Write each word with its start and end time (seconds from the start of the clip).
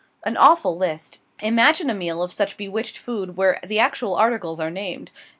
An 0.25 0.35
awful 0.35 0.75
list! 0.75 1.19
Imagine 1.43 1.91
a 1.91 1.93
meal 1.93 2.23
of 2.23 2.31
such 2.31 2.57
bewitched 2.57 2.97
food, 2.97 3.37
where 3.37 3.59
the 3.63 3.77
actual 3.77 4.15
articles 4.15 4.59
are 4.59 4.71
named. 4.71 5.11